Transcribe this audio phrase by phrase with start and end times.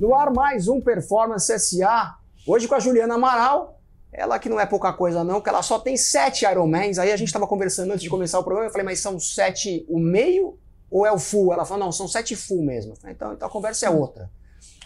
[0.00, 2.16] No ar, mais um Performance SA.
[2.46, 3.78] Hoje com a Juliana Amaral.
[4.10, 6.98] Ela que não é pouca coisa, não, que ela só tem sete Ironmans.
[6.98, 8.66] Aí a gente estava conversando antes de começar o programa.
[8.66, 10.58] Eu falei, mas são sete o meio
[10.90, 11.52] ou é o full?
[11.52, 12.96] Ela falou, não, são sete full mesmo.
[12.96, 14.30] Falei, então, então a conversa é outra.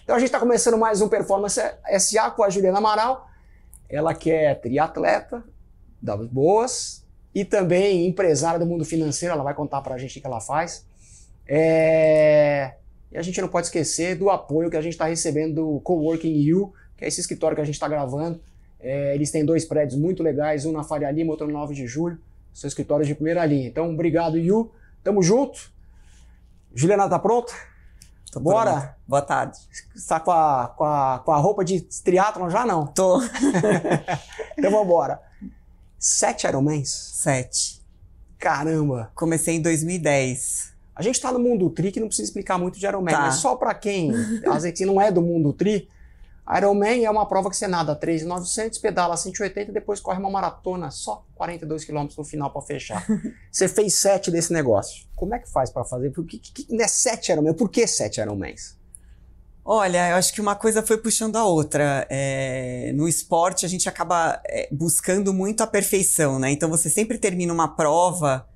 [0.02, 1.60] Então a gente está começando mais um Performance
[2.00, 3.28] SA com a Juliana Amaral.
[3.88, 5.44] Ela que é triatleta,
[6.02, 9.32] das boas, e também empresária do mundo financeiro.
[9.32, 10.84] Ela vai contar pra gente o que ela faz.
[11.46, 12.74] É...
[13.14, 16.52] E a gente não pode esquecer do apoio que a gente está recebendo do Coworking
[16.52, 18.40] U, que é esse escritório que a gente está gravando.
[18.80, 21.86] É, eles têm dois prédios muito legais, um na Faria Lima, outro no 9 de
[21.86, 22.18] julho.
[22.52, 23.68] São escritórios de primeira linha.
[23.68, 24.68] Então, obrigado, Yu.
[25.04, 25.72] Tamo junto.
[26.74, 27.52] Juliana, tá pronta?
[28.32, 28.72] Tô Bora?
[28.72, 28.94] pronto.
[29.06, 29.58] Boa tarde.
[29.94, 32.84] Está com a, com, a, com a roupa de triatlon já não?
[32.86, 33.20] Tô.
[34.58, 35.20] Então vambora.
[35.98, 36.88] Sete Ironmans?
[36.88, 37.82] Sete.
[38.38, 39.10] Caramba!
[39.14, 40.73] Comecei em 2010.
[40.96, 43.20] A gente tá no mundo tri que não precisa explicar muito de Ironman, Tá.
[43.22, 44.12] mas só pra quem
[44.46, 45.88] às vezes que não é do mundo tri,
[46.56, 50.90] Ironman é uma prova que você nada 3.900, pedala 180 e depois corre uma maratona,
[50.90, 53.04] só 42 km no final pra fechar.
[53.50, 55.06] você fez sete desse negócio.
[55.16, 56.10] Como é que faz pra fazer?
[56.10, 57.54] Por que, que, que não é sete Ironman?
[57.54, 58.76] Por que sete Ironmans?
[59.66, 62.06] Olha, eu acho que uma coisa foi puxando a outra.
[62.10, 66.50] É, no esporte, a gente acaba é, buscando muito a perfeição, né?
[66.50, 68.46] Então, você sempre termina uma prova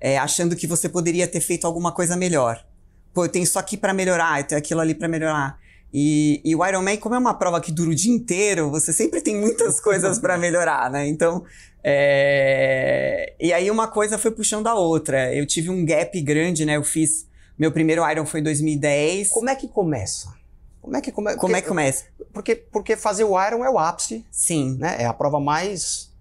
[0.00, 2.64] é, achando que você poderia ter feito alguma coisa melhor.
[3.12, 5.58] Pô, eu tenho isso aqui pra melhorar, eu tenho aquilo ali pra melhorar.
[5.92, 9.20] E, e o Ironman, como é uma prova que dura o dia inteiro, você sempre
[9.20, 11.06] tem muitas coisas pra melhorar, né?
[11.08, 11.44] Então,
[11.82, 15.34] é, e aí uma coisa foi puxando a outra.
[15.34, 16.76] Eu tive um gap grande, né?
[16.76, 17.26] Eu fiz
[17.58, 19.30] meu primeiro Iron foi em 2010.
[19.30, 20.32] Como é que começa?
[20.80, 21.34] Como é que, come...
[21.36, 22.04] Como é que começa?
[22.32, 24.76] Porque, porque fazer o Iron é o ápice Sim.
[24.78, 24.96] né?
[25.00, 26.12] É a prova mais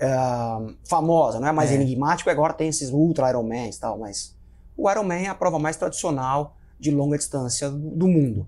[0.00, 1.74] ah, famosa, não é mais É.
[1.74, 2.28] enigmático.
[2.30, 4.34] Agora tem esses ultra Ironmans e tal, mas
[4.76, 8.46] o Ironman é a prova mais tradicional de longa distância do, do mundo.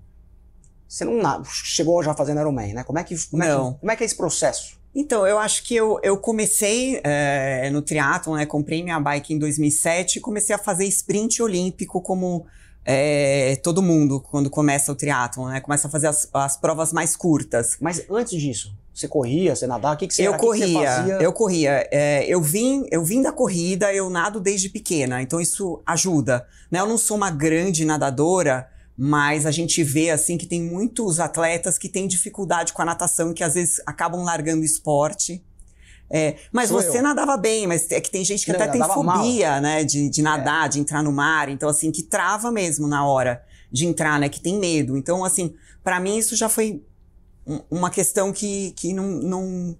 [0.87, 2.83] Você não chegou já fazendo Ironman, né?
[2.83, 3.73] Como é que, como, É Não.
[3.73, 4.79] que, como é que é esse processo?
[4.95, 8.45] Então, eu acho que eu, eu comecei é, no triatlon, né?
[8.47, 12.47] Comprei minha bike em 2007 e comecei a fazer sprint olímpico como
[12.91, 15.61] é, todo mundo quando começa o triatlon, né?
[15.61, 17.77] Começa a fazer as, as provas mais curtas.
[17.79, 20.45] Mas antes disso, você corria, você nadava, o que, que você eu o que que
[20.47, 21.17] você corria, fazia?
[21.21, 21.87] eu corria.
[21.91, 26.47] É, eu vim, eu vim da corrida, eu nado desde pequena, então isso ajuda.
[26.71, 26.79] Né?
[26.79, 28.67] Eu não sou uma grande nadadora,
[28.97, 33.35] mas a gente vê assim que tem muitos atletas que têm dificuldade com a natação,
[33.35, 35.43] que às vezes acabam largando o esporte.
[36.11, 37.03] É, mas Sou você eu.
[37.03, 39.17] nadava bem, mas é que tem gente que Não, até tem nadava mal.
[39.17, 43.05] fobia, né, de, de nadar, de entrar no mar, então assim, que trava mesmo na
[43.05, 44.97] hora de entrar, né, que tem medo.
[44.97, 45.53] Então, assim,
[45.83, 46.83] pra mim isso já foi
[47.45, 49.77] um- uma questão que, que não, não-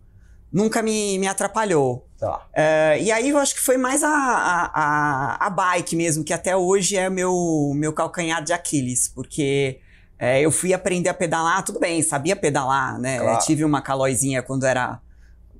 [0.54, 2.06] nunca me, me atrapalhou.
[2.20, 2.46] Tá.
[2.54, 6.34] É, e aí eu acho que foi mais a, a, a, a bike mesmo, que
[6.34, 9.80] até hoje é meu, meu calcanhar de Aquiles, porque
[10.20, 13.20] é, eu fui aprender a pedalar, tudo bem, sabia pedalar, né?
[13.20, 13.40] Claro.
[13.46, 15.00] Tive uma calóizinha quando era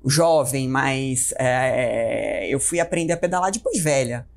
[0.06, 4.28] jovem, mas é, eu fui aprender a pedalar depois de velha,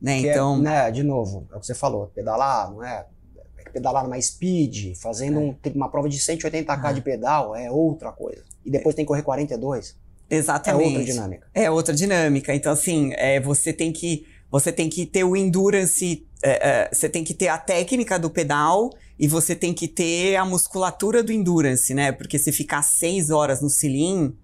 [0.00, 0.20] né?
[0.20, 3.06] Que é, Então, né, de novo, é o que você falou, pedalar, não é?
[3.58, 8.42] É pedalar numa speed, fazendo um- uma prova de 180k de pedal é outra coisa.
[8.64, 9.96] E depois tem que correr 42.
[10.30, 10.88] É exatamente.
[10.88, 11.46] outra dinâmica.
[11.54, 12.54] É outra dinâmica.
[12.54, 17.06] Então, assim, é, você tem que você tem que ter o endurance, é, é, você
[17.06, 21.30] tem que ter a técnica do pedal e você tem que ter a musculatura do
[21.30, 22.12] endurance, né?
[22.12, 24.34] Porque se ficar seis horas no cilim,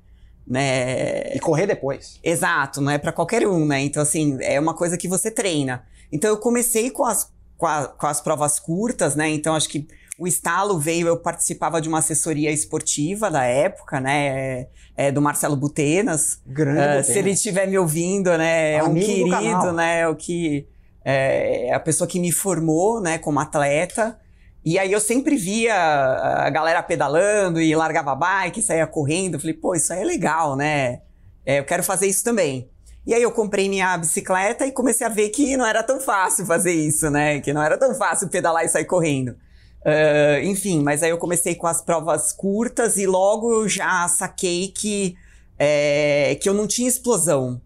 [0.47, 1.35] né?
[1.35, 2.19] E correr depois.
[2.23, 3.81] Exato, não é pra qualquer um, né?
[3.81, 5.85] Então, assim, é uma coisa que você treina.
[6.13, 9.29] Então, eu comecei com as, com, a- com as provas curtas, né?
[9.31, 9.87] Então, acho que
[10.19, 14.27] o estalo veio, eu participava de uma assessoria esportiva da época, né?
[14.29, 14.69] É,
[15.09, 16.41] é, do Marcelo Butenas.
[16.47, 16.79] Grande.
[16.79, 17.05] Ah, Botelho.
[17.05, 18.75] se ele estiver me ouvindo, né?
[18.75, 20.07] É um querido, né?
[20.07, 20.69] O que
[21.05, 23.19] é a pessoa que me formou, né?
[23.19, 24.19] Como atleta.
[24.65, 29.39] E aí eu sempre via a galera pedalando e largava a bike, saía correndo.
[29.39, 31.03] Falei, pô, isso aí é legal, né?
[31.45, 32.71] É, eu quero fazer isso também.
[33.07, 36.47] E aí eu comprei minha bicicleta e comecei a ver que não era tão fácil
[36.47, 37.41] fazer isso, né?
[37.41, 39.37] Que não era tão fácil pedalar e sair correndo.
[39.85, 45.15] Ah, enfim, mas aí eu comecei com as provas curtas e logo já saquei que,
[45.59, 47.61] é, que eu não tinha explosão.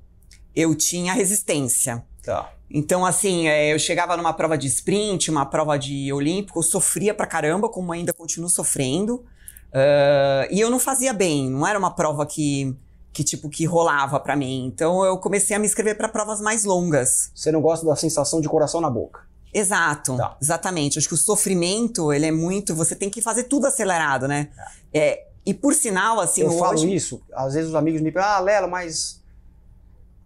[0.55, 2.05] Eu tinha resistência.
[2.23, 2.51] Tá.
[2.71, 7.15] Então, assim, é, eu chegava numa prova de sprint, uma prova de olímpico, eu sofria
[7.15, 9.25] pra caramba, como ainda continuo sofrendo.
[9.73, 12.77] Ah, e eu não fazia bem, não era uma prova que,
[13.13, 14.67] que tipo, que rolava pra mim.
[14.67, 17.31] Então, eu comecei a me inscrever pra provas mais longas.
[17.35, 19.27] Você não gosta da sensação de coração na boca.
[19.53, 20.37] Exato, Tá.
[20.43, 20.99] exatamente.
[20.99, 22.75] Acho que o sofrimento, ele é muito.
[22.75, 24.51] Você tem que fazer tudo acelerado, né?
[24.93, 26.59] É, e por sinal, assim, eu hoje.
[26.59, 29.18] falo isso, às vezes os amigos me perguntam, ah, Lela, mas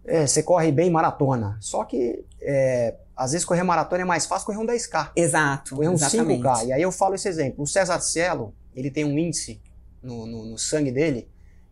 [0.05, 1.57] é, você corre bem maratona.
[1.59, 5.11] Só que é, às vezes correr maratona é mais fácil correr um 10K.
[5.15, 5.75] Exato.
[5.75, 6.41] Correr um exatamente.
[6.41, 6.67] 5K.
[6.67, 7.63] E aí eu falo esse exemplo.
[7.63, 9.61] O César Cielo, ele tem um índice
[10.01, 11.29] no, no, no sangue dele,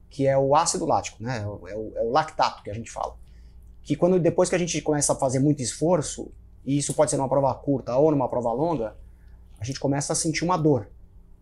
[0.10, 1.42] que é o ácido lático, né?
[1.44, 3.16] É o, é o, é o lactato que a gente fala.
[3.84, 6.32] Que quando depois que a gente começa a fazer muito esforço,
[6.66, 8.96] e isso pode ser numa prova curta ou numa prova longa,
[9.60, 10.90] a gente começa a sentir uma dor.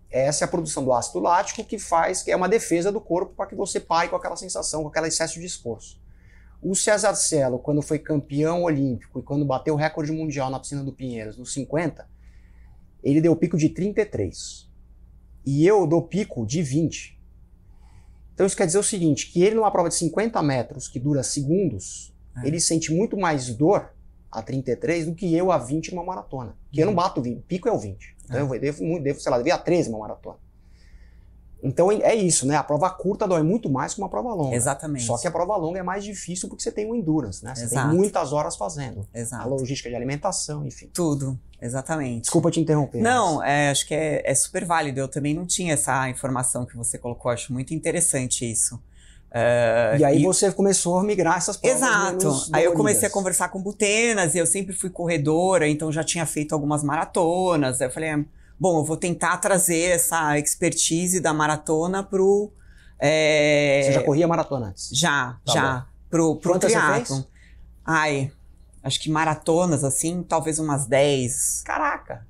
[0.09, 3.33] Essa é a produção do ácido lático que faz, que é uma defesa do corpo
[3.35, 5.99] para que você pare com aquela sensação, com aquele excesso de esforço.
[6.61, 10.83] O César Cielo, quando foi campeão olímpico e quando bateu o recorde mundial na piscina
[10.83, 12.05] do Pinheiros, nos 50,
[13.01, 14.67] ele deu pico de 33.
[15.45, 17.17] E eu dou pico de 20.
[18.33, 21.23] Então isso quer dizer o seguinte, que ele numa prova de 50 metros, que dura
[21.23, 22.47] segundos, É.
[22.47, 23.89] ele sente muito mais dor
[24.31, 26.55] a 33 do que eu a 20 numa maratona.
[26.71, 28.15] Que eu não bato 20, pico é o 20.
[28.25, 28.57] Então É.
[28.57, 30.37] eu devo, devo, sei lá, devia a 13 numa maratona.
[31.61, 32.55] Então é isso, né?
[32.55, 34.55] A prova curta dói muito mais que uma prova longa.
[34.55, 35.05] Exatamente.
[35.05, 37.53] Só que a prova longa é mais difícil porque você tem o endurance, né?
[37.53, 37.89] Você Exato.
[37.89, 39.05] tem muitas horas fazendo.
[39.13, 39.49] A Exato.
[39.49, 40.89] logística de alimentação, enfim.
[40.93, 41.37] Tudo.
[41.61, 42.21] Exatamente.
[42.21, 43.01] Desculpa te interromper.
[43.01, 45.01] Não, é, acho que é, é super válido.
[45.01, 47.29] Eu também não tinha essa informação que você colocou.
[47.29, 48.79] Acho muito interessante isso.
[49.31, 52.49] É, mas- E aí você começou a migrar essas provas Exato.
[52.53, 56.25] Aí eu comecei a conversar com butenas e eu sempre fui corredora, então já tinha
[56.25, 57.79] feito algumas maratonas.
[57.81, 58.25] Aí eu falei, ah,
[58.59, 62.51] bom, eu vou tentar trazer essa expertise da maratona pro.
[62.99, 64.89] é, Você já corria maratona antes?
[64.91, 65.87] Já, Tá já.
[66.09, 67.21] Pro, pro Quantas triatlon.
[67.85, 68.31] Ai,
[68.83, 71.61] acho que maratonas, assim, talvez umas 10.
[71.65, 72.27] Caraca!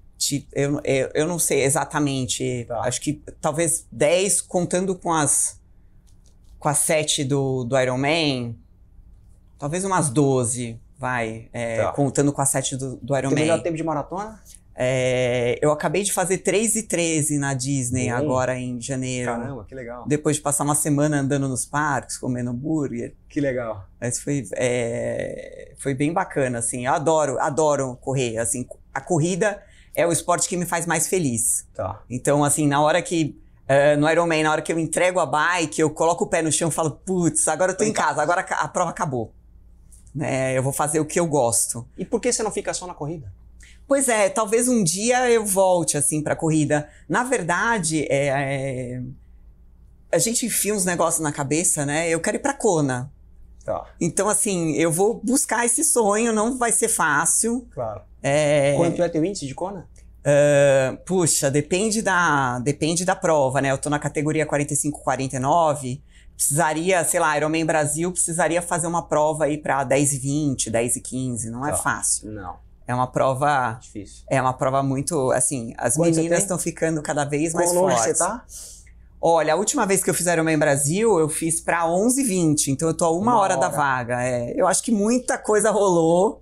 [0.54, 2.66] Eu, eu, eu não sei exatamente.
[2.68, 2.82] Tá.
[2.82, 5.58] Acho que talvez 10, contando com as.
[6.60, 8.54] Com as 7 do, do Iron Man.
[9.58, 11.48] Talvez umas 12, vai.
[11.54, 11.92] é, Tá.
[11.94, 13.64] Contando com as 7 do, do Iron melhor Man.
[13.64, 14.42] tempo de maratona?
[14.82, 18.16] É, eu acabei de fazer 3 e 13 na Disney Bom.
[18.16, 19.66] agora em janeiro.
[19.68, 20.06] que legal.
[20.08, 23.14] Depois de passar uma semana andando nos parques, comendo hambúrguer.
[23.28, 23.84] Que legal.
[24.00, 26.86] Mas foi, é, foi bem bacana, assim.
[26.86, 28.38] Eu adoro, adoro correr.
[28.38, 29.62] Assim, a corrida
[29.94, 31.68] é o esporte que me faz mais feliz.
[31.76, 32.02] Tá.
[32.10, 33.38] Então, assim, na hora que.
[33.68, 36.54] eh, no Ironman, na hora que eu entrego a bike, eu coloco o pé no
[36.54, 39.34] chão e falo, putz, agora eu tô Tô em em casa, agora a prova acabou.
[40.16, 41.86] Né, eu vou fazer o que eu gosto.
[41.98, 43.30] E por que você não fica só na corrida?
[43.90, 46.88] Pois é, talvez um dia eu volte, assim, pra corrida.
[47.10, 49.02] Na verdade, é, é,
[50.12, 52.08] a gente enfia uns negócios na cabeça, né?
[52.08, 53.12] Eu quero ir pra Kona.
[53.66, 57.68] Tá, Então, assim, eu vou buscar esse sonho, não vai ser fácil.
[57.74, 58.02] claro.
[58.22, 59.88] É, Quanto é teu índice de Kona?
[60.24, 63.72] ah, puxa, depende da, depende da prova, né?
[63.72, 66.02] Eu tô na categoria 45-49,
[66.36, 70.96] precisaria, sei lá, Ironman Brasil precisaria fazer uma prova aí pra 10 e 20, 10
[70.98, 71.78] e 15, não é Tá.
[71.78, 72.32] fácil.
[72.32, 72.56] Não,
[72.90, 74.24] É uma prova, difícil.
[74.28, 77.96] é uma prova muito, assim, as Quanto meninas estão ficando cada vez mais Quão longe
[77.98, 78.18] fortes.
[78.18, 78.44] você tá?
[79.22, 82.72] Olha, a última vez que eu fiz Ironman Brasil, eu fiz pra 11 e 20,
[82.72, 83.78] então eu tô a uma, Uma hora, da hora.
[83.78, 84.24] vaga.
[84.24, 86.42] É, eu acho que muita coisa rolou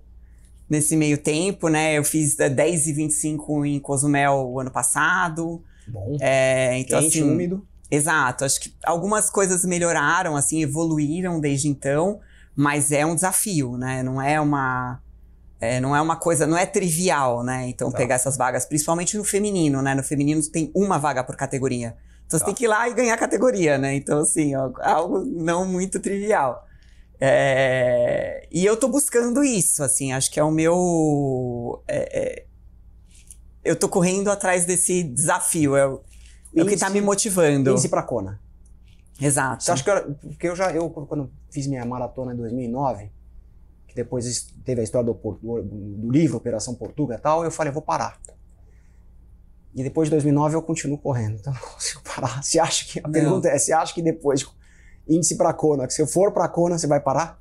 [0.70, 1.98] nesse meio tempo, né?
[1.98, 5.62] Eu fiz eh, 10 e 25 em Cozumel o ano passado.
[5.86, 7.66] Bom, É, então, quente, assim, úmido.
[7.90, 8.44] exato.
[8.46, 12.20] Acho que algumas coisas melhoraram, assim, evoluíram desde então,
[12.56, 14.02] mas é um desafio, né?
[14.02, 15.02] Não é uma.
[15.60, 17.66] É, não é uma coisa, não é trivial, né?
[17.68, 17.96] Então, Tá.
[17.98, 19.94] pegar essas vagas, principalmente no feminino, né?
[19.94, 21.96] No feminino tem uma vaga por categoria.
[22.26, 22.46] Então, você Tá.
[22.46, 23.94] tem que ir lá e ganhar a categoria, né?
[23.94, 26.64] Então, assim, ó, algo não muito trivial.
[27.20, 31.82] É, E eu tô buscando isso, assim, acho que é o meu.
[31.88, 32.44] é, é,
[33.64, 36.00] Eu tô correndo atrás desse desafio, é, o-
[36.56, 37.70] é o que tá me motivando.
[37.72, 38.40] Índice pra Kona.
[39.20, 39.62] Exato.
[39.64, 43.10] Você acha que eu, porque eu já, eu quando fiz minha maratona em 2009, que
[44.02, 47.74] depois teve a história do, do, do livro Operação Portuga e tal, eu falei, eu
[47.74, 48.18] vou parar.
[49.74, 52.42] E depois de 2009 eu continuo correndo, então eu não consigo parar.
[52.42, 53.12] Você acha que, a Não.
[53.12, 54.44] pergunta é, você acha que depois,
[55.08, 57.38] índice pra Kona, que se eu for pra Kona, você vai parar?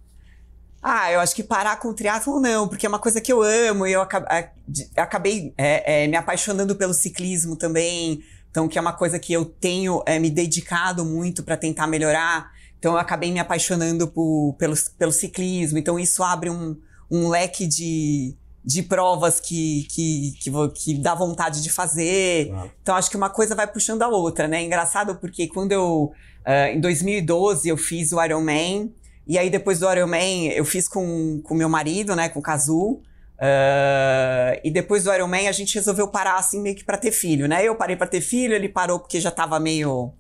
[0.82, 3.42] Ah, eu acho que parar com o triatlon não, porque é uma coisa que eu
[3.42, 8.22] amo e eu a- de- acabei é, é, me apaixonando pelo ciclismo também.
[8.52, 12.52] Então, que é uma coisa que eu tenho é, me dedicado muito para tentar melhorar.
[12.80, 15.78] Então, eu acabei me apaixonando por- pelo, pelo ciclismo.
[15.78, 16.76] Então, isso abre um,
[17.10, 22.52] um leque de, de provas que, que, que, que dá vontade de fazer.
[22.82, 24.62] Então, acho que uma coisa vai puxando a outra, né?
[24.64, 26.12] Engraçado porque quando eu,
[26.46, 28.94] ah, em 2012, eu fiz o Ironman,
[29.28, 33.02] e aí depois do Ironman eu fiz com o meu marido, né, com o Kazu,
[33.40, 37.48] ah, e depois do Ironman a gente resolveu parar assim meio que pra ter filho,
[37.48, 37.64] né?
[37.64, 40.14] Eu parei pra ter filho, ele parou porque já tava meio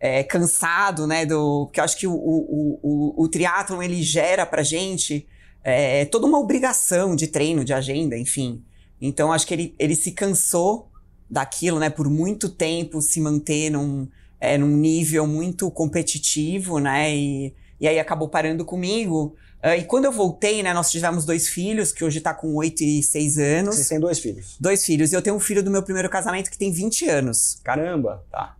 [0.00, 1.66] é, cansado, né, do...
[1.66, 5.28] Porque eu acho que o, o, o, o triatlon, ele gera pra gente
[5.62, 8.64] é, toda uma obrigação de treino, de agenda, enfim.
[9.00, 10.90] Então, acho que ele, ele se cansou
[11.28, 14.08] daquilo, né, por muito tempo se manter num,
[14.40, 20.06] é, num nível muito competitivo, né, e, e aí acabou parando comigo, Uh, e quando
[20.06, 23.74] eu voltei, né, nós tivemos dois filhos, que hoje tá com 8 e 6 anos.
[23.74, 24.56] Vocês têm dois filhos?
[24.58, 25.12] Dois filhos.
[25.12, 27.60] E eu tenho um filho do meu primeiro casamento que tem 20 anos.
[27.62, 28.56] Caramba, tá.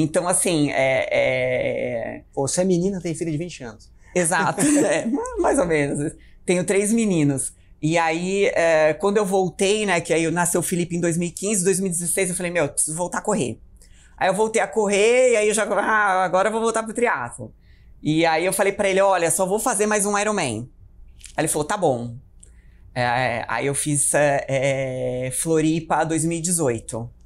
[0.00, 1.08] Então, assim, é.
[1.10, 2.22] é...
[2.32, 3.90] Você é menina, tem filho de 20 anos.
[4.14, 5.04] Exato, é,
[5.38, 6.12] mais ou menos.
[6.46, 7.52] Tenho três meninos.
[7.82, 12.30] E aí, é, quando eu voltei, né, que aí nasceu o Felipe em 2015, 2016,
[12.30, 13.58] eu falei, meu, preciso voltar a correr.
[14.16, 16.94] Aí eu voltei a correr e aí eu já, ah, agora eu vou voltar pro
[16.94, 17.52] triatlo.
[18.00, 20.70] E aí eu falei para ele, olha, só vou fazer mais um Ironman.
[21.36, 22.14] Aí ele falou, tá bom.
[22.94, 27.17] É, aí eu fiz é, é Floripa 2018.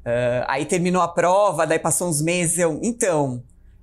[0.00, 3.42] Uh, aí terminou a prova, daí passou uns meses, eu, então,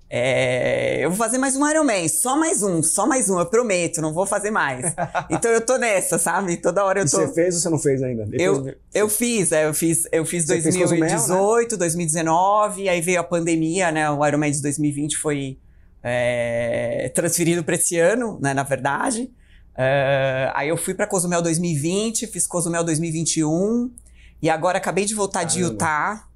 [0.09, 4.01] é, eu vou fazer mais um Ironman, só mais um, só mais um, eu prometo,
[4.01, 4.95] não vou fazer mais.
[5.29, 6.57] então eu tô nessa, sabe?
[6.57, 7.21] Toda hora eu tô.
[7.21, 8.25] E você fez ou você não fez ainda?
[8.25, 8.67] Depois...
[8.67, 11.77] Eu, eu fiz, é, eu fiz, eu fiz você 2018, né?
[11.77, 14.09] 2019, aí veio a pandemia, né?
[14.09, 15.59] O Ironman de 2020 foi
[16.01, 18.53] é, transferido para esse ano, né?
[18.53, 19.29] Na verdade.
[19.77, 23.91] É, aí eu fui para Cozumel 2020, fiz Cozumel 2021
[24.41, 25.53] e agora acabei de voltar Caramba.
[25.53, 26.27] de Utah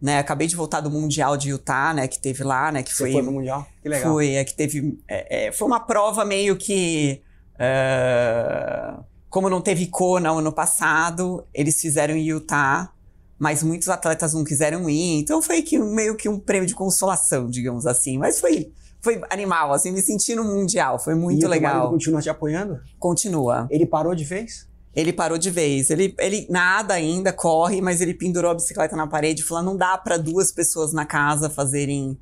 [0.00, 0.18] né?
[0.18, 2.06] Acabei de voltar do Mundial de Utah, né?
[2.06, 2.82] Que teve lá, né?
[2.82, 3.66] Que Você foi, foi no Mundial?
[3.82, 4.12] Que legal.
[4.12, 4.98] Foi, é que teve...
[5.08, 7.22] É, é, foi uma prova meio que...
[7.54, 12.92] Uh, como não teve Kona ano passado, eles fizeram em Utah,
[13.38, 15.18] mas muitos atletas não quiseram ir.
[15.18, 18.18] Então foi que, meio que um prêmio de consolação, digamos assim.
[18.18, 18.72] Mas foi
[19.02, 21.86] foi animal, assim, me senti no Mundial, foi muito e legal.
[21.86, 22.80] E continua te apoiando?
[22.98, 23.68] Continua.
[23.70, 24.68] Ele parou de vez?
[24.96, 25.90] Ele parou de vez.
[25.90, 29.76] Ele, ele nada ainda, corre, mas ele pendurou a bicicleta na parede e falou: não
[29.76, 32.18] dá para duas pessoas na casa fazerem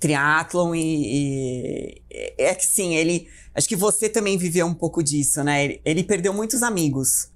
[0.00, 5.44] triatlon e, e, é que sim, ele acho que você também viveu um pouco disso,
[5.44, 5.64] né?
[5.64, 7.30] Ele, ele perdeu muitos amigos,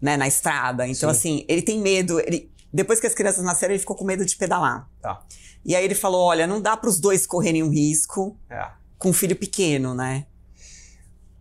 [0.00, 0.86] né, na estrada.
[0.86, 1.16] Então sim.
[1.16, 4.36] assim, ele tem medo, ele depois que as crianças nasceram, ele ficou com medo de
[4.36, 4.86] pedalar.
[5.00, 5.24] Tá.
[5.64, 8.68] E aí ele falou: "Olha, não dá para os dois correrem um risco é.
[8.98, 10.26] com um filho pequeno, né?"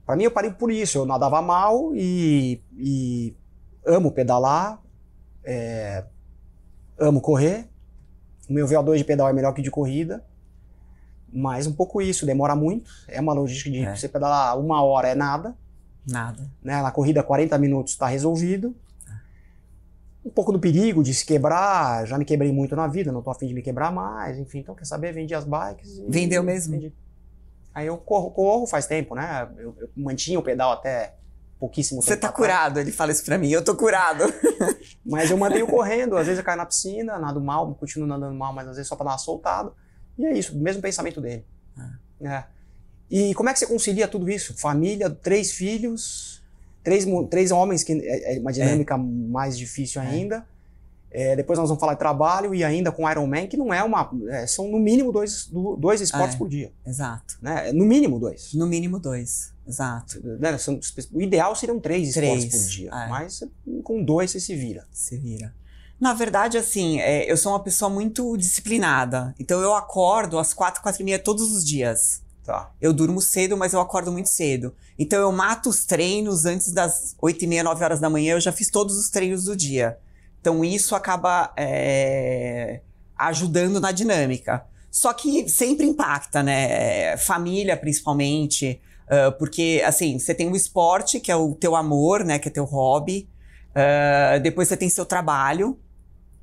[0.05, 0.99] Para mim, eu parei por isso.
[0.99, 3.35] Eu nadava mal e, e
[3.85, 4.81] amo pedalar,
[5.43, 6.03] é,
[6.97, 7.67] amo correr.
[8.49, 10.23] O meu VO2 de pedal é melhor que de corrida.
[11.33, 12.89] Mas um pouco isso, demora muito.
[13.07, 13.95] É uma logística de é.
[13.95, 15.55] você pedalar uma hora é nada.
[16.07, 16.49] Nada.
[16.63, 16.81] Né?
[16.81, 18.75] Na corrida, 40 minutos está resolvido.
[20.23, 22.05] Um pouco do perigo de se quebrar.
[22.07, 24.37] Já me quebrei muito na vida, não tô afim de me quebrar mais.
[24.37, 25.13] Enfim, então quer saber?
[25.13, 25.99] Vendi as bikes.
[26.07, 26.73] Vendeu mesmo?
[26.73, 26.93] Vendi.
[27.75, 29.49] Aí eu corro, corro faz tempo, né?
[29.57, 31.15] Eu, eu mantinha o pedal até
[31.59, 32.07] pouquíssimo tempo.
[32.07, 34.23] Você tá curado, ele fala isso pra mim, eu tô curado.
[35.05, 38.53] mas eu mantenho correndo, às vezes eu caio na piscina, nado mal, continuo nadando mal,
[38.53, 39.73] mas às vezes só pra dar uma soltada.
[40.17, 41.45] E é isso, o mesmo pensamento dele.
[41.77, 41.97] Ah.
[42.21, 42.43] É.
[43.11, 44.57] E como é que você concilia tudo isso?
[44.57, 46.41] Família, três filhos,
[46.81, 48.97] três, três homens, que é, é uma dinâmica é.
[48.97, 50.07] mais difícil é.
[50.07, 50.47] ainda.
[51.17, 54.11] É, depois nós vamos falar de trabalho e ainda com Ironman, que não é uma.
[54.27, 56.73] É, são no mínimo dois, dois esportes é, por dia.
[56.85, 57.37] Exato.
[57.41, 57.71] Né?
[57.71, 58.53] No mínimo dois.
[58.53, 60.19] No mínimo dois, exato.
[60.37, 60.57] Né?
[60.57, 60.77] São,
[61.13, 62.89] o ideal seriam três, três esportes por dia.
[62.89, 63.07] É.
[63.07, 63.43] Mas
[63.81, 64.85] com dois você se vira.
[64.91, 65.55] Se vira.
[65.97, 69.33] Na verdade, assim, é, eu sou uma pessoa muito disciplinada.
[69.39, 72.21] Então eu acordo às quatro, quatro e meia todos os dias.
[72.43, 72.71] Tá.
[72.81, 74.75] Eu durmo cedo, mas eu acordo muito cedo.
[74.99, 78.33] Então eu mato os treinos antes das oito e meia, nove horas da manhã.
[78.33, 79.97] Eu já fiz todos os treinos do dia.
[80.45, 82.81] Então isso acaba é,
[83.17, 84.63] ajudando na dinâmica.
[84.91, 87.17] Só que sempre impacta, né?
[87.17, 88.79] Família, principalmente.
[89.07, 92.37] Uh, porque, assim, você tem o esporte, que é o teu amor, né?
[92.37, 93.27] Que é teu hobby.
[93.71, 95.79] Uh, depois você tem seu trabalho,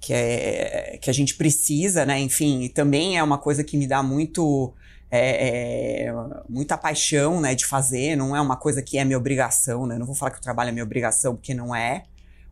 [0.00, 2.18] que é que a gente precisa, né?
[2.18, 4.74] Enfim, também é uma coisa que me dá muito
[5.12, 6.14] é, é,
[6.48, 8.16] muita paixão, né, de fazer.
[8.16, 9.96] Não é uma coisa que é minha obrigação, né?
[9.96, 12.02] Não vou falar que o trabalho é minha obrigação, porque não é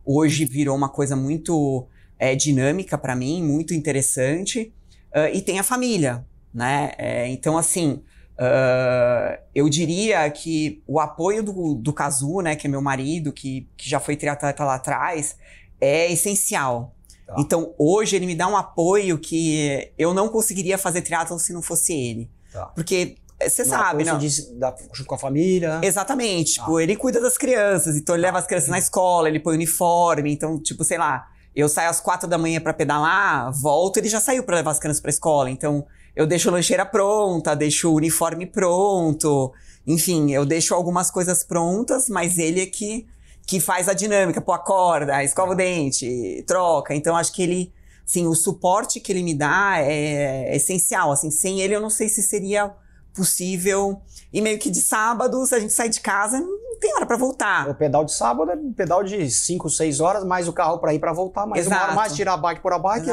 [0.05, 4.73] hoje virou uma coisa muito é, dinâmica para mim, muito interessante.
[5.13, 6.91] Uh, e tem a família, né?
[6.97, 8.03] É, então, assim,
[8.37, 13.67] uh, eu diria que o apoio do, do Kazu, né, que é meu marido, que,
[13.75, 15.35] que já foi triatleta lá atrás,
[15.81, 16.95] é essencial.
[17.25, 17.35] Tá.
[17.39, 21.61] Então, hoje ele me dá um apoio que eu não conseguiria fazer triatlon se não
[21.61, 22.29] fosse ele.
[22.51, 22.67] Tá.
[22.67, 23.17] Porque
[23.49, 24.19] você sabe, não?
[24.59, 25.79] Da, junto com a família.
[25.83, 26.59] Exatamente.
[26.59, 26.63] Ah.
[26.63, 30.31] Tipo, ele cuida das crianças, então ele leva as crianças na escola, ele põe uniforme,
[30.31, 34.19] então, tipo, sei lá, eu saio às quatro da manhã para pedalar, volto, ele já
[34.19, 35.49] saiu para levar as crianças pra escola.
[35.49, 39.51] Então, eu deixo a lancheira pronta, deixo o uniforme pronto.
[39.85, 43.07] Enfim, eu deixo algumas coisas prontas, mas ele é que,
[43.45, 44.41] que faz a dinâmica.
[44.41, 46.93] Pô, acorda, escova o dente, troca.
[46.93, 47.73] Então, acho que ele,
[48.05, 51.11] assim, o suporte que ele me dá é, é essencial.
[51.11, 52.73] Assim, sem ele, eu não sei se seria
[53.13, 54.01] possível.
[54.33, 57.17] E meio que de sábado, se a gente sai de casa, não tem hora para
[57.17, 57.69] voltar.
[57.69, 60.93] O pedal de sábado é um pedal de 5, 6 horas, mais o carro para
[60.93, 61.75] ir para voltar, mais Exato.
[61.75, 63.09] uma hora mais tirar a bike por a bike.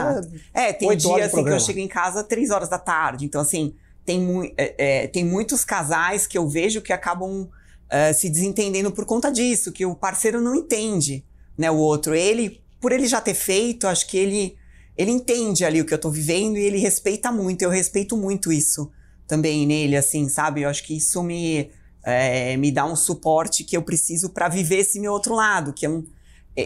[0.54, 3.24] É, é tem dia assim que eu chego em casa 3 horas da tarde.
[3.24, 3.74] Então, assim,
[4.04, 8.90] tem, mu é, é, tem muitos casais que eu vejo que acabam uh, se desentendendo
[8.92, 11.24] por conta disso, que o parceiro não entende,
[11.56, 12.14] né, o outro.
[12.14, 14.56] Ele, por ele já ter feito, acho que ele
[14.96, 17.62] ele entende ali o que eu tô vivendo e ele respeita muito.
[17.62, 18.90] Eu respeito muito isso
[19.28, 20.62] também nele, assim, sabe?
[20.62, 21.70] Eu acho que isso me
[22.02, 25.86] é, me dá um suporte que eu preciso para viver esse meu outro lado, que
[25.86, 26.04] eu,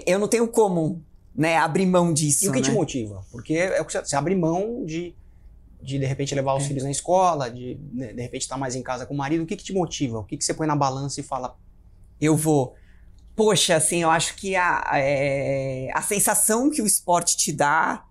[0.07, 1.03] eu não tenho como
[1.35, 2.45] né, abrir mão disso.
[2.45, 2.65] E o que né?
[2.65, 3.25] te motiva?
[3.31, 5.15] Porque é o que você, abre mão de,
[5.83, 6.69] de de repente levar os é.
[6.69, 9.43] filhos na escola, de né, de repente estar mais em casa com o marido.
[9.43, 10.21] O que, que te motiva?
[10.21, 11.57] O que, que você põe na balança e fala?
[12.21, 12.75] Eu vou.
[13.35, 18.05] Poxa, assim, eu acho que a, é, a sensação que o esporte te dá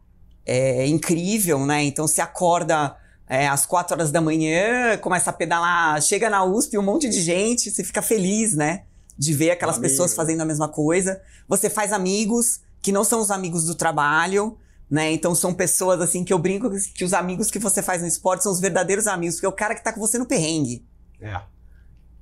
[0.45, 1.83] é incrível, né?
[1.83, 2.97] Então você acorda
[3.31, 7.21] é, às quatro horas da manhã, começa a pedalar, chega na USP, um monte de
[7.21, 8.83] gente, você fica feliz, né?
[9.17, 9.89] De ver aquelas Amigo.
[9.89, 11.21] pessoas fazendo a mesma coisa.
[11.47, 14.57] Você faz amigos, que não são os amigos do trabalho,
[14.89, 15.13] né?
[15.13, 18.43] Então são pessoas assim que eu brinco que os amigos que você faz no esporte
[18.43, 20.85] são os verdadeiros amigos, porque é o cara que tá com você no perrengue.
[21.21, 21.39] É.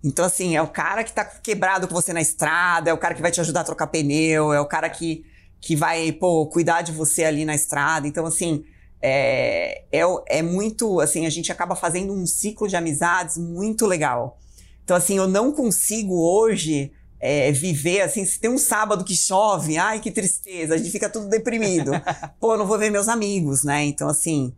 [0.04, 3.16] Então, assim, é o cara que tá quebrado com você na estrada, é o cara
[3.16, 5.26] que vai te ajudar a trocar pneu, é o cara que,
[5.60, 8.08] que vai, pô, cuidar de você ali na estrada.
[8.08, 8.64] Então, assim,
[9.02, 14.40] é, é, é muito, assim, a gente acaba fazendo um ciclo de amizades muito legal.
[14.84, 19.78] Então, assim, eu não consigo hoje é, viver assim, se tem um sábado que chove,
[19.78, 21.92] ai que tristeza, a gente fica tudo deprimido.
[22.40, 23.84] Pô, eu não vou ver meus amigos, né?
[23.84, 24.54] Então, assim,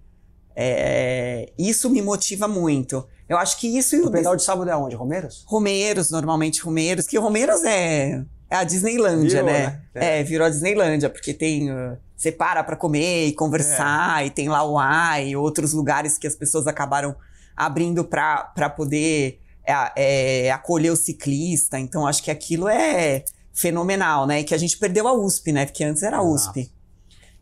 [0.56, 3.06] é, isso me motiva muito.
[3.28, 3.96] Eu acho que isso.
[4.06, 4.96] O pedal de sábado é onde?
[4.96, 5.44] Romeiros?
[5.48, 9.66] Romeiros, normalmente Romeiros, que Romeiros é, é a Disneylândia, virou, né?
[9.66, 9.82] né?
[9.96, 10.20] É.
[10.20, 10.24] é.
[10.24, 11.72] virou a Disneylândia, porque tem.
[11.72, 14.28] Uh, você para pra comer e conversar, é.
[14.28, 17.16] e tem lá o A e outros lugares que as pessoas acabaram
[17.56, 21.80] abrindo pra, pra poder é, é, acolher o ciclista.
[21.80, 24.42] Então, acho que aquilo é fenomenal, né?
[24.42, 25.66] E que a gente perdeu a USP, né?
[25.66, 26.70] Porque antes era a USP.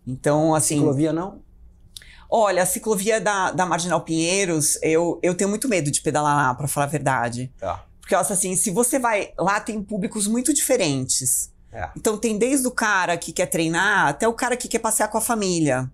[0.05, 0.77] Então, assim.
[0.77, 1.41] Ciclovia não?
[2.29, 6.53] Olha, a ciclovia da, da Marginal Pinheiros, eu, eu tenho muito medo de pedalar lá,
[6.53, 7.51] pra falar a verdade.
[7.57, 7.83] Tá.
[8.09, 9.31] Porque, assim, se você vai.
[9.37, 11.53] Lá tem públicos muito diferentes.
[11.71, 11.89] É.
[11.95, 15.19] Então, tem desde o cara que quer treinar até o cara que quer passear com
[15.19, 15.87] a família.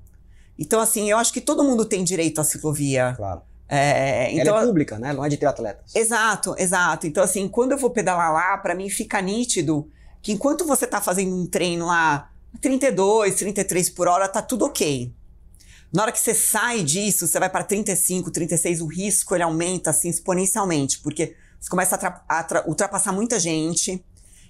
[0.58, 3.14] Então, assim, eu acho que todo mundo tem direito à ciclovia.
[3.18, 3.42] Claro.
[3.68, 5.12] É, então, Ela é pública, né?
[5.12, 5.94] Não é de triatletas.
[5.94, 7.06] Exato, exato.
[7.06, 11.02] Então, assim, quando eu vou pedalar lá, para mim fica nítido que enquanto você tá
[11.02, 15.14] fazendo um treino lá 32, 33 por hora, tá tudo ok.
[15.92, 19.90] Na hora que você sai disso, você vai para 35, 36, o risco ele aumenta
[19.90, 21.96] assim exponencialmente, porque você começa
[22.30, 24.06] a, a ultrapassar muita gente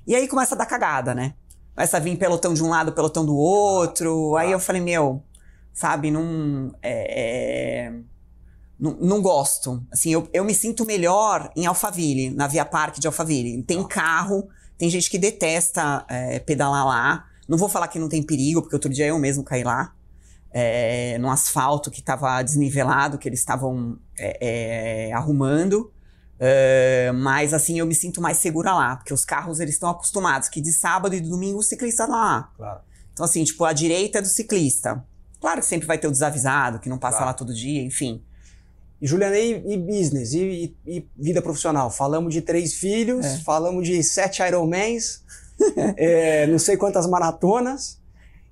[0.06, 1.34] e aí começa a dar cagada, né?
[1.74, 4.36] Começa a vir pelotão de um lado, pelotão do outro.
[4.36, 5.24] Aí eu falei, meu,
[5.74, 6.76] sabe, não.
[6.84, 7.94] É, é
[8.78, 9.82] não, gosto.
[9.90, 13.64] Assim, eu, eu me sinto melhor em Alphaville, na Via Parque de Alphaville.
[13.64, 17.26] Tem carro, tem gente que detesta é, pedalar lá.
[17.48, 19.94] Não vou falar que não tem perigo, porque outro dia eu mesmo caí lá.
[20.52, 25.94] É, no asfalto que estava desnivelado, que eles estavam é, é arrumando.
[26.40, 30.50] É, mas assim, eu me sinto mais segura lá, porque os carros eles estão acostumados
[30.50, 32.52] que de sábado e de domingo o ciclista tá lá.
[32.58, 32.80] Claro.
[33.14, 35.04] Então assim, tipo, a direita é do ciclista.
[35.40, 37.32] Claro que sempre vai ter o desavisado, que não passa claro.
[37.32, 38.22] lá todo dia, enfim.
[39.02, 41.90] E Juliana, e, e business, e, e, e, vida profissional?
[41.90, 43.38] Falamos de três filhos, é.
[43.40, 45.24] falamos de sete Ironmans,
[45.98, 48.00] é, não sei quantas maratonas,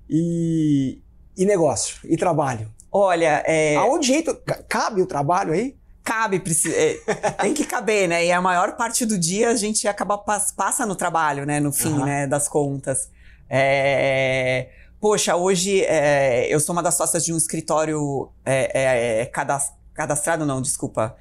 [0.08, 1.00] e,
[1.36, 2.70] e negócio, e trabalho.
[2.92, 3.74] Olha, é...
[3.76, 5.76] Aonde jeito, cabe o trabalho aí?
[6.04, 6.94] Cabe, precisa, é,
[7.40, 8.26] tem que caber, né?
[8.26, 11.58] E a maior parte do dia a gente acaba passa no trabalho, né?
[11.58, 12.04] No fim, uhum.
[12.04, 12.26] né?
[12.26, 13.08] Das contas.
[13.48, 14.68] É,
[15.00, 20.44] poxa, hoje é, eu sou uma das sócias de um escritório é, é, cadastro cadastrado
[20.44, 21.14] não, desculpa,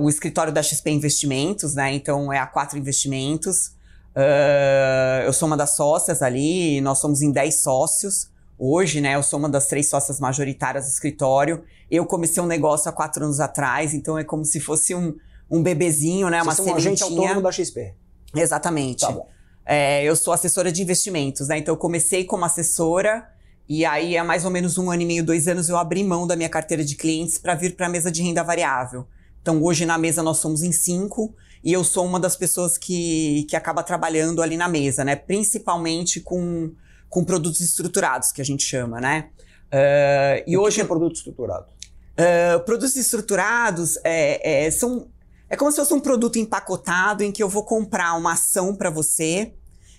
[0.00, 1.92] o escritório da XP Investimentos, né?
[1.92, 3.72] Então é a Quatro Investimentos.
[5.26, 8.29] Eu sou uma das sócias ali, nós somos em 10 sócios.
[8.62, 11.64] Hoje, né, eu sou uma das três sócias majoritárias do escritório.
[11.90, 15.16] Eu comecei um negócio há quatro anos atrás, então é como se fosse um,
[15.50, 16.40] um bebezinho, né?
[16.40, 17.94] Vocês uma são um agente autônomo da XP.
[18.36, 19.00] Exatamente.
[19.00, 19.26] Tá bom.
[19.64, 21.56] É, eu sou assessora de investimentos, né?
[21.56, 23.26] Então eu comecei como assessora
[23.72, 26.26] e aí, há mais ou menos um ano e meio, dois anos, eu abri mão
[26.26, 29.06] da minha carteira de clientes para vir para a mesa de renda variável.
[29.40, 33.46] Então, hoje na mesa nós somos em cinco e eu sou uma das pessoas que,
[33.48, 35.14] que acaba trabalhando ali na mesa, né?
[35.14, 36.72] Principalmente com,
[37.10, 39.28] com produtos estruturados, que a gente chama, né?
[39.66, 40.76] Uh, e, e hoje.
[40.76, 41.66] Que é produto estruturado?
[42.12, 45.08] Uh, produtos estruturados é, é, são.
[45.48, 48.88] É como se fosse um produto empacotado em que eu vou comprar uma ação para
[48.88, 49.52] você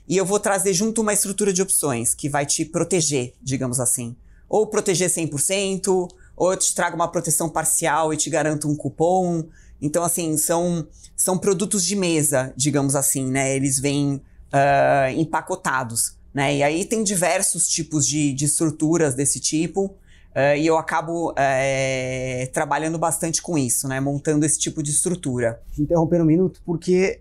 [0.08, 4.16] e eu vou trazer junto uma estrutura de opções que vai te proteger, digamos assim.
[4.48, 9.46] Ou proteger 100%, ou eu te trago uma proteção parcial e te garanto um cupom.
[9.82, 13.56] Então, assim, são, são produtos de mesa, digamos assim, né?
[13.56, 16.56] Eles vêm uh, empacotados, né?
[16.56, 19.96] E aí tem diversos tipos de, de estruturas desse tipo.
[20.34, 24.00] Uh, e eu acabo uh, trabalhando bastante com isso, né?
[24.00, 25.62] Montando esse tipo de estrutura.
[25.78, 27.20] Interromper um minuto, porque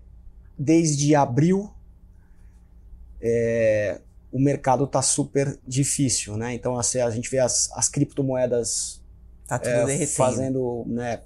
[0.57, 1.69] desde abril,
[3.21, 3.99] é,
[4.31, 6.53] o mercado está super difícil, né?
[6.53, 9.01] Então assim, a gente vê as, as criptomoedas
[9.47, 11.21] tá é, fazendo, né,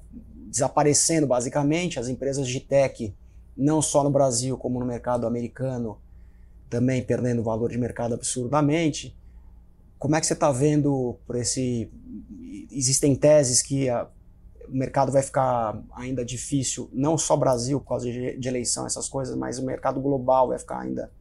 [0.48, 3.13] desaparecendo basicamente, as empresas de tech,
[3.56, 5.98] não só no Brasil como no mercado americano,
[6.69, 9.15] também perdendo valor de mercado absurdamente.
[9.97, 11.89] Como é que você está vendo por esse?
[12.71, 14.08] Existem teses que a,
[14.67, 19.08] o mercado vai ficar ainda difícil, não só Brasil por causa de, de, eleição, essas
[19.08, 21.12] coisas, mas o mercado global vai ficar ainda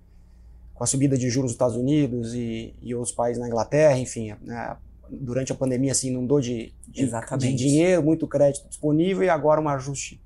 [0.73, 4.35] com a subida de juros dos Estados Unidos e, e outros países na Inglaterra, enfim,
[4.43, 4.77] né,
[5.09, 9.69] durante a pandemia assim inundou de, de, de, dinheiro, muito crédito disponível e agora um
[9.69, 10.21] ajuste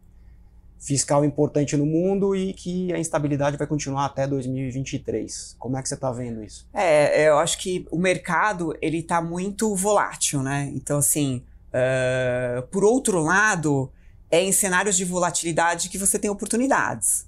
[0.79, 5.57] fiscal importante no mundo e que a instabilidade vai continuar até 2023.
[5.59, 6.67] Como é que você está vendo isso?
[6.73, 10.71] É, eu acho que o mercado ele está muito volátil, né?
[10.75, 13.91] Então assim, uh, por outro lado,
[14.31, 17.27] é em cenários de volatilidade que você tem oportunidades.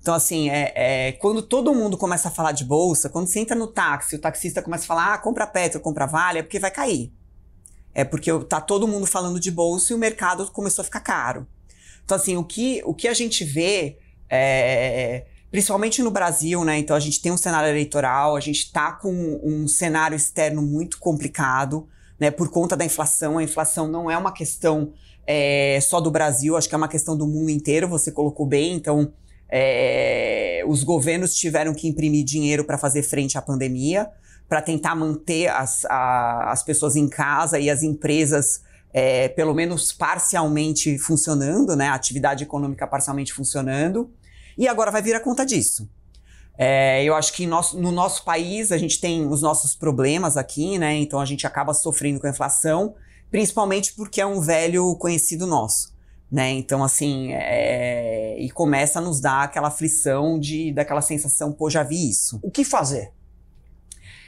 [0.00, 3.54] Então, assim, é, é, quando todo mundo começa a falar de bolsa, quando você entra
[3.54, 6.70] no táxi, o taxista começa a falar, ah, compra Petro, compra Vale, é porque vai
[6.70, 7.12] cair.
[7.94, 11.46] É porque tá todo mundo falando de bolsa e o mercado começou a ficar caro.
[12.10, 13.96] Então, assim, o que, o que a gente vê,
[14.28, 16.76] é, principalmente no Brasil, né?
[16.76, 20.98] Então, a gente tem um cenário eleitoral, a gente tá com um cenário externo muito
[20.98, 21.86] complicado,
[22.18, 22.28] né?
[22.28, 23.38] Por conta da inflação.
[23.38, 24.92] A inflação não é uma questão
[25.24, 28.74] é, só do Brasil, acho que é uma questão do mundo inteiro, você colocou bem.
[28.74, 29.12] Então,
[29.48, 34.10] é, os governos tiveram que imprimir dinheiro para fazer frente à pandemia,
[34.48, 39.92] para tentar manter as, a, as pessoas em casa e as empresas, é, pelo menos
[39.92, 41.88] parcialmente funcionando, né?
[41.88, 44.10] A atividade econômica parcialmente funcionando.
[44.56, 45.88] E agora vai vir a conta disso.
[46.58, 50.78] É, eu acho que nosso, no nosso país a gente tem os nossos problemas aqui,
[50.78, 50.94] né?
[50.96, 52.94] Então a gente acaba sofrendo com a inflação,
[53.30, 55.90] principalmente porque é um velho conhecido nosso
[56.30, 56.50] né?
[56.50, 58.38] Então, assim, é...
[58.38, 62.38] e começa a nos dar aquela aflição de, daquela sensação, pô, já vi isso.
[62.42, 63.12] O que fazer?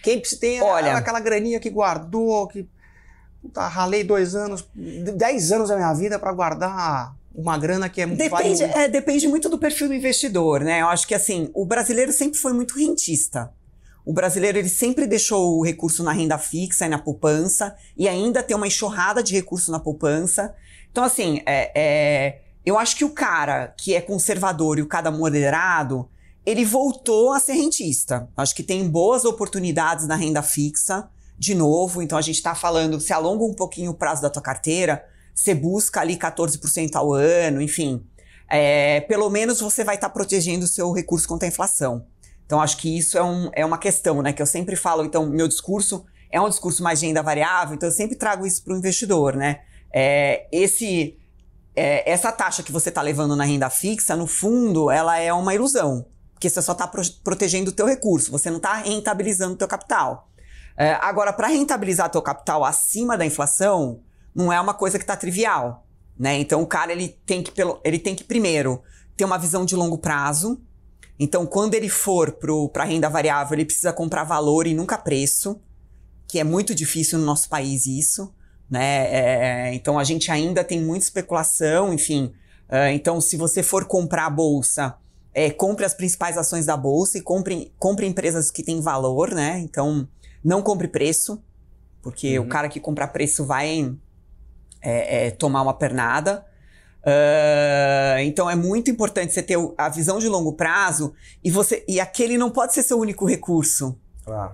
[0.03, 2.69] Quem tem Olha, aquela graninha que guardou, que
[3.43, 8.07] puta, ralei dois anos, dez anos da minha vida para guardar uma grana que é
[8.07, 10.81] muito depende, é, depende muito do perfil do investidor, né?
[10.81, 13.53] Eu acho que assim, o brasileiro sempre foi muito rentista.
[14.05, 18.43] O brasileiro ele sempre deixou o recurso na renda fixa e na poupança e ainda
[18.43, 20.55] tem uma enxurrada de recurso na poupança.
[20.91, 25.11] Então, assim, é, é, eu acho que o cara que é conservador e o cara
[25.11, 26.09] moderado,
[26.45, 28.29] ele voltou a ser rentista.
[28.37, 32.03] Acho que tem boas oportunidades na renda fixa, de novo.
[32.03, 35.55] Então, a gente está falando, se alonga um pouquinho o prazo da tua carteira, você
[35.55, 38.05] busca ali 14% ao ano, enfim.
[38.49, 42.07] É, pelo menos você vai estar tá protegendo o seu recurso contra a inflação.
[42.45, 44.33] Então, acho que isso é, um, é uma questão, né?
[44.33, 47.89] Que eu sempre falo, então, meu discurso é um discurso mais de renda variável, então
[47.89, 49.61] eu sempre trago isso para o investidor, né?
[49.93, 51.19] É, esse,
[51.77, 55.55] é, essa taxa que você está levando na renda fixa, no fundo, ela é uma
[55.55, 56.07] ilusão.
[56.33, 59.69] Porque você só está pro, protegendo o teu recurso, você não está rentabilizando o teu
[59.69, 60.29] capital.
[60.83, 64.01] É, agora, para rentabilizar teu capital acima da inflação,
[64.35, 65.87] não é uma coisa que está trivial.
[66.19, 66.39] Né?
[66.39, 67.53] Então, o cara ele tem, que,
[67.85, 68.83] ele tem que, primeiro,
[69.17, 70.61] ter uma visão de longo prazo.
[71.19, 72.37] Então, quando ele for
[72.73, 75.61] para renda variável, ele precisa comprar valor e nunca preço,
[76.27, 78.35] que é muito difícil no nosso país isso
[78.73, 79.69] né?
[79.69, 82.33] É, então a gente ainda tem muita especulação, enfim.
[82.71, 84.95] Uh, então, se você for comprar a bolsa,
[85.35, 89.59] é, compre as principais ações da bolsa e compre, compre empresas que têm valor, né?
[89.59, 90.09] Então,
[90.45, 91.43] não compre preço,
[92.03, 92.47] porque uhum.
[92.47, 93.95] o cara que comprar preço vai
[94.81, 96.45] é, é, tomar uma pernada.
[97.05, 101.99] Uh, então é muito importante você ter a visão de longo prazo e você e
[101.99, 103.99] aquele não pode ser seu único recurso.
[104.25, 104.53] Claro.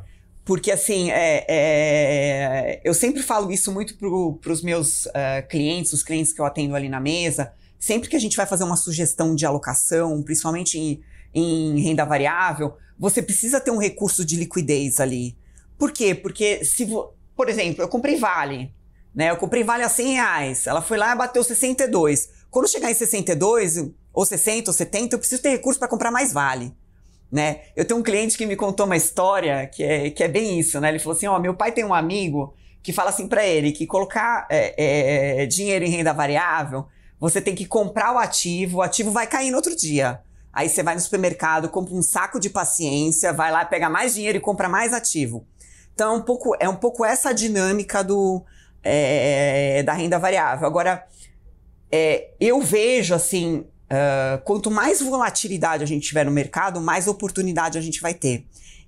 [0.49, 6.03] Porque, assim, é, é, eu sempre falo isso muito para os meus uh, clientes, os
[6.03, 7.53] clientes que eu atendo ali na mesa.
[7.79, 11.03] Sempre que a gente vai fazer uma sugestão de alocação, principalmente em,
[11.35, 15.37] em renda variável, você precisa ter um recurso de liquidez ali.
[15.79, 16.15] Por quê?
[16.15, 16.87] Porque se,
[17.37, 18.75] por exemplo, eu comprei Vale,
[19.15, 19.31] né?
[19.31, 20.67] Eu comprei Vale a 100 reais.
[20.67, 22.31] Ela foi lá e bateu 62.
[22.51, 26.33] Quando chegar em 62, ou 60, ou 70, eu preciso ter recurso para comprar mais
[26.33, 26.75] Vale
[27.31, 27.61] né?
[27.77, 30.81] Eu tenho um cliente que me contou uma história que é, que é bem isso,
[30.81, 30.89] né?
[30.89, 33.87] Ele falou assim, ó, meu pai tem um amigo que fala assim para ele que
[33.87, 36.87] colocar é, é, dinheiro em renda variável,
[37.21, 40.21] você tem que comprar o ativo, o ativo vai cair no outro dia.
[40.53, 44.39] Aí você vai no supermercado, compra um saco de paciência, vai lá, pega mais dinheiro
[44.39, 45.47] e compra mais ativo.
[45.99, 48.41] Então é um pouco, é um pouco essa dinâmica do,
[48.85, 50.65] é, da renda variável.
[50.65, 51.05] Agora,
[51.91, 57.79] é, eu vejo assim, Uh, quanto mais volatilidade a gente tiver no mercado, mais oportunidade
[57.79, 58.45] a gente vai ter.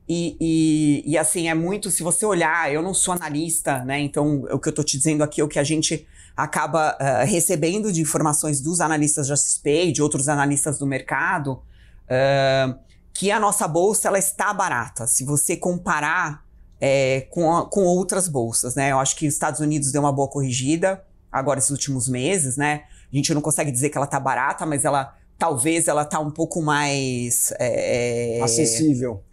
[0.07, 3.99] E, e, e, assim, é muito, se você olhar, eu não sou analista, né?
[3.99, 7.25] Então, o que eu tô te dizendo aqui é o que a gente acaba uh,
[7.25, 11.62] recebendo de informações dos analistas de XP e de outros analistas do mercado.
[12.05, 12.79] uh,
[13.14, 15.07] que a nossa bolsa ela está barata.
[15.07, 16.44] Se você comparar
[16.81, 18.93] é, com, a, com outras bolsas, né?
[18.93, 22.85] Eu acho que os Estados Unidos deu uma boa corrigida agora esses últimos meses, né?
[23.12, 26.31] A gente não consegue dizer que ela tá barata, mas ela talvez ela tá um
[26.31, 29.25] pouco mais é, é acessível.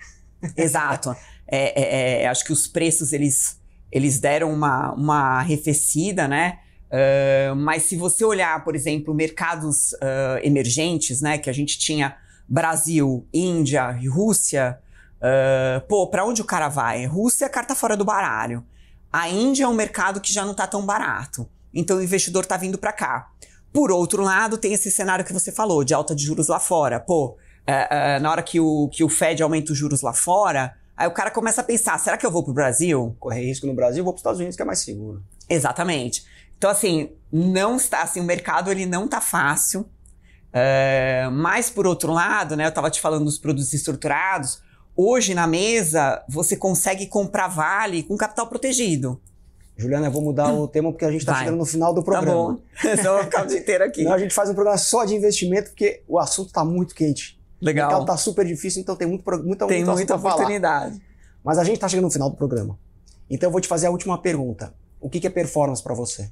[0.56, 1.16] Exato.
[1.48, 3.60] É, é, é, acho que os preços eles,
[3.92, 6.60] eles deram uma, uma arrefecida, né?
[6.88, 12.16] Uh, mas se você olhar, por exemplo, mercados uh, emergentes, né, que a gente tinha
[12.48, 14.80] Brasil, Índia e Rússia,
[15.22, 17.06] uh, pô, para onde o cara vai?
[17.06, 18.64] Rússia, carta fora do baralho.
[19.12, 21.50] A Índia é um mercado que já não tá tão barato.
[21.74, 23.30] Então o investidor tá vindo para cá.
[23.72, 27.00] Por outro lado, tem esse cenário que você falou, de alta de juros lá fora.
[27.00, 27.38] Pô,
[28.22, 31.30] na hora que o, que o Fed aumenta os juros lá fora, aí o cara
[31.30, 33.16] começa a pensar: será que eu vou pro Brasil?
[33.20, 35.24] Correr risco no Brasil, vou para os Estados Unidos, que é mais seguro.
[35.50, 36.26] Exatamente.
[36.58, 39.82] Então, assim, não está, assim, o mercado ele não tá fácil.
[39.82, 44.62] Uh, mas, por outro lado, né, eu estava te falando dos produtos estruturados,
[44.98, 49.22] hoje na mesa você consegue comprar vale com capital protegido.
[49.78, 52.60] Juliana, eu vou mudar o tema porque a gente está chegando no final do programa.
[52.82, 53.04] Tá bom.
[53.04, 54.04] Vou ficar o dia inteiro aqui.
[54.04, 57.40] Não, a gente faz um programa só de investimento porque o assunto está muito quente.
[57.62, 57.86] Legal.
[57.86, 61.00] O mercado está super difícil, então tem muito, muita, tem muita oportunidade.
[61.44, 62.78] Mas a gente está chegando no final do programa.
[63.30, 64.74] Então eu vou te fazer a última pergunta.
[65.00, 66.32] O que é performance para você?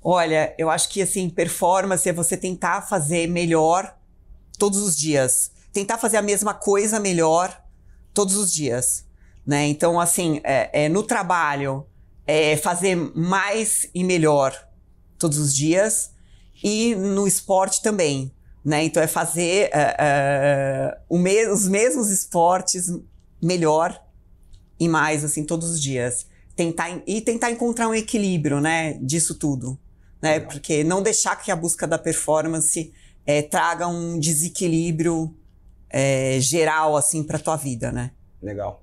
[0.00, 3.96] Olha, eu acho que assim, performance é você tentar fazer melhor
[4.58, 5.50] todos os dias.
[5.74, 7.62] Tentar fazer a mesma coisa melhor
[8.14, 9.04] todos os dias.
[9.46, 9.66] Né?
[9.66, 11.86] Então, assim, é, é, no trabalho,
[12.26, 14.56] é fazer mais e melhor
[15.18, 16.12] todos os dias.
[16.62, 18.32] E no esporte também.
[18.64, 18.84] Né?
[18.84, 22.90] Então, é fazer é, é me os mesmos esportes
[23.42, 24.02] melhor
[24.80, 29.78] e mais, assim, todos os dias tentar e tentar encontrar um equilíbrio, né, disso tudo,
[30.22, 30.40] né?
[30.40, 32.92] Porque não deixar que a busca da performance
[33.26, 35.34] é, traga um desequilíbrio
[35.96, 38.10] é, geral assim para tua vida, né?
[38.42, 38.82] Legal.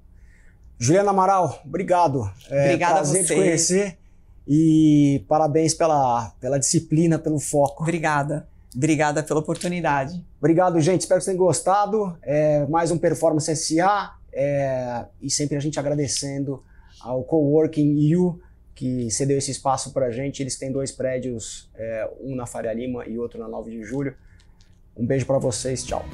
[0.80, 2.24] Juliana Amaral, obrigado.
[2.50, 3.34] É, Obrigada prazer a você.
[3.34, 3.97] te conhecer
[4.47, 7.84] e parabéns pela, pela disciplina, pelo foco.
[7.84, 8.47] Obrigada.
[8.74, 10.26] Obrigada pela oportunidade.
[10.39, 11.02] Obrigado, gente.
[11.02, 12.17] Espero que vocês tenham gostado.
[12.21, 14.15] É, mais um Performance SA.
[14.32, 16.63] É, e sempre a gente agradecendo
[17.02, 18.39] ao Coworking U,
[18.74, 20.41] que cedeu esse espaço para a gente.
[20.41, 24.15] Eles têm dois prédios, é, um na Faria Lima e outro na 9 de Julho.
[24.95, 26.06] Um beijo para vocês, tchau.